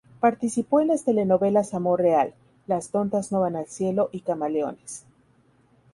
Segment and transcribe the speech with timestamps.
[0.19, 2.33] Participó en las telenovelas Amor real,
[2.65, 5.05] Las tontas no van al cielo y Camaleones.